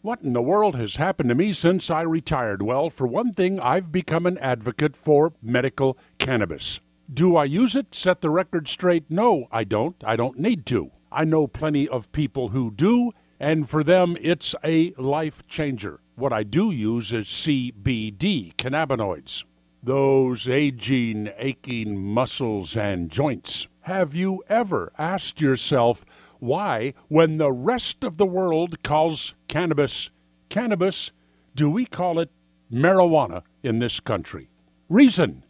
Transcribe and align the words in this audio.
What 0.00 0.22
in 0.22 0.32
the 0.32 0.40
world 0.40 0.76
has 0.76 0.94
happened 0.94 1.28
to 1.30 1.34
me 1.34 1.52
since 1.52 1.90
I 1.90 2.02
retired? 2.02 2.62
Well, 2.62 2.88
for 2.88 3.04
one 3.08 3.32
thing, 3.32 3.58
I've 3.58 3.90
become 3.90 4.26
an 4.26 4.38
advocate 4.38 4.96
for 4.96 5.32
medical 5.42 5.98
cannabis. 6.18 6.78
Do 7.12 7.36
I 7.36 7.46
use 7.46 7.74
it? 7.74 7.96
Set 7.96 8.20
the 8.20 8.30
record 8.30 8.68
straight. 8.68 9.10
No, 9.10 9.48
I 9.50 9.64
don't. 9.64 9.96
I 10.04 10.14
don't 10.14 10.38
need 10.38 10.66
to. 10.66 10.92
I 11.10 11.24
know 11.24 11.48
plenty 11.48 11.88
of 11.88 12.12
people 12.12 12.50
who 12.50 12.70
do, 12.70 13.10
and 13.40 13.68
for 13.68 13.82
them, 13.82 14.16
it's 14.20 14.54
a 14.62 14.92
life 14.98 15.44
changer. 15.48 15.98
What 16.14 16.32
I 16.32 16.44
do 16.44 16.70
use 16.70 17.12
is 17.12 17.26
CBD, 17.26 18.54
cannabinoids. 18.54 19.42
Those 19.82 20.48
aging, 20.48 21.30
aching 21.38 21.98
muscles 21.98 22.76
and 22.76 23.10
joints. 23.10 23.66
Have 23.80 24.14
you 24.14 24.44
ever 24.48 24.92
asked 24.96 25.40
yourself, 25.40 26.04
why, 26.40 26.94
when 27.08 27.38
the 27.38 27.52
rest 27.52 28.04
of 28.04 28.16
the 28.16 28.26
world 28.26 28.82
calls 28.82 29.34
cannabis 29.48 30.10
cannabis, 30.48 31.10
do 31.54 31.70
we 31.70 31.84
call 31.84 32.18
it 32.18 32.30
marijuana 32.72 33.42
in 33.62 33.78
this 33.78 34.00
country? 34.00 34.48
Reason 34.88 35.44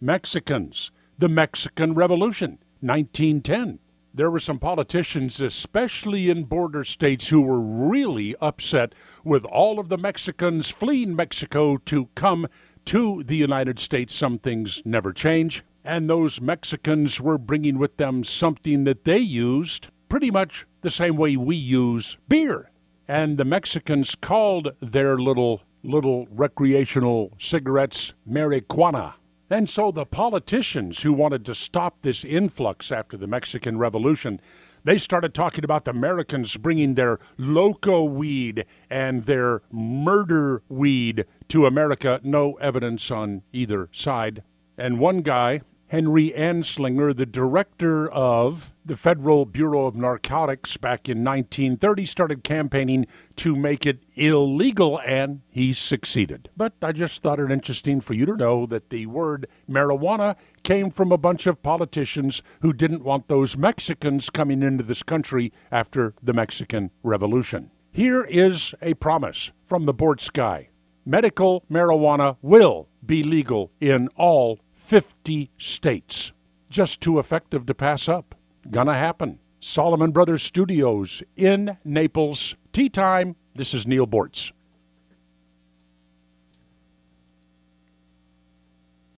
Mexicans, 0.00 0.90
the 1.18 1.28
Mexican 1.28 1.94
Revolution, 1.94 2.58
1910. 2.80 3.78
There 4.12 4.30
were 4.30 4.40
some 4.40 4.58
politicians, 4.58 5.40
especially 5.40 6.30
in 6.30 6.44
border 6.44 6.84
states, 6.84 7.28
who 7.28 7.42
were 7.42 7.60
really 7.60 8.36
upset 8.40 8.94
with 9.24 9.44
all 9.46 9.80
of 9.80 9.88
the 9.88 9.98
Mexicans 9.98 10.70
fleeing 10.70 11.16
Mexico 11.16 11.78
to 11.78 12.06
come 12.14 12.46
to 12.84 13.22
the 13.24 13.36
United 13.36 13.78
States. 13.78 14.14
Some 14.14 14.38
things 14.38 14.82
never 14.84 15.12
change. 15.12 15.64
And 15.84 16.08
those 16.08 16.40
Mexicans 16.40 17.20
were 17.20 17.38
bringing 17.38 17.78
with 17.78 17.96
them 17.96 18.22
something 18.22 18.84
that 18.84 19.04
they 19.04 19.18
used 19.18 19.88
pretty 20.14 20.30
much 20.30 20.64
the 20.82 20.92
same 20.92 21.16
way 21.16 21.36
we 21.36 21.56
use 21.56 22.18
beer. 22.28 22.70
And 23.08 23.36
the 23.36 23.44
Mexicans 23.44 24.14
called 24.14 24.70
their 24.78 25.18
little 25.18 25.62
little 25.82 26.28
recreational 26.30 27.32
cigarettes 27.36 28.14
marijuana. 28.24 29.14
And 29.50 29.68
so 29.68 29.90
the 29.90 30.06
politicians 30.06 31.02
who 31.02 31.12
wanted 31.12 31.44
to 31.46 31.54
stop 31.56 32.02
this 32.02 32.24
influx 32.24 32.92
after 32.92 33.16
the 33.16 33.26
Mexican 33.26 33.76
Revolution, 33.76 34.40
they 34.84 34.98
started 34.98 35.34
talking 35.34 35.64
about 35.64 35.84
the 35.84 35.90
Americans 35.90 36.56
bringing 36.58 36.94
their 36.94 37.18
loco 37.36 38.04
weed 38.04 38.66
and 38.88 39.24
their 39.24 39.62
murder 39.72 40.62
weed 40.68 41.24
to 41.48 41.66
America. 41.66 42.20
No 42.22 42.52
evidence 42.60 43.10
on 43.10 43.42
either 43.52 43.88
side. 43.90 44.44
And 44.78 45.00
one 45.00 45.22
guy, 45.22 45.62
Henry 45.94 46.32
Anslinger, 46.36 47.14
the 47.14 47.24
director 47.24 48.10
of 48.10 48.74
the 48.84 48.96
Federal 48.96 49.46
Bureau 49.46 49.86
of 49.86 49.94
Narcotics 49.94 50.76
back 50.76 51.08
in 51.08 51.18
1930, 51.18 52.04
started 52.04 52.42
campaigning 52.42 53.06
to 53.36 53.54
make 53.54 53.86
it 53.86 54.00
illegal, 54.16 55.00
and 55.06 55.42
he 55.48 55.72
succeeded. 55.72 56.48
But 56.56 56.72
I 56.82 56.90
just 56.90 57.22
thought 57.22 57.38
it 57.38 57.52
interesting 57.52 58.00
for 58.00 58.12
you 58.12 58.26
to 58.26 58.36
know 58.36 58.66
that 58.66 58.90
the 58.90 59.06
word 59.06 59.46
marijuana 59.70 60.34
came 60.64 60.90
from 60.90 61.12
a 61.12 61.16
bunch 61.16 61.46
of 61.46 61.62
politicians 61.62 62.42
who 62.60 62.72
didn't 62.72 63.04
want 63.04 63.28
those 63.28 63.56
Mexicans 63.56 64.30
coming 64.30 64.64
into 64.64 64.82
this 64.82 65.04
country 65.04 65.52
after 65.70 66.12
the 66.20 66.34
Mexican 66.34 66.90
Revolution. 67.04 67.70
Here 67.92 68.24
is 68.24 68.74
a 68.82 68.94
promise 68.94 69.52
from 69.64 69.86
the 69.86 69.94
board 69.94 70.20
sky 70.20 70.70
medical 71.06 71.62
marijuana 71.70 72.36
will 72.40 72.88
be 73.04 73.22
legal 73.22 73.70
in 73.78 74.08
all 74.16 74.58
50 74.84 75.50
states. 75.56 76.32
Just 76.68 77.00
too 77.00 77.18
effective 77.18 77.64
to 77.64 77.74
pass 77.74 78.06
up. 78.06 78.34
Gonna 78.70 78.92
happen. 78.92 79.38
Solomon 79.58 80.10
Brothers 80.10 80.42
Studios 80.42 81.22
in 81.36 81.78
Naples. 81.84 82.54
Tea 82.70 82.90
time. 82.90 83.34
This 83.54 83.72
is 83.72 83.86
Neal 83.86 84.06
Boortz. 84.06 84.52